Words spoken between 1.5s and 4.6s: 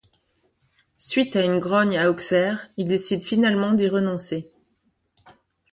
grogne à Auxerre, il décide finalement d'y renoncer.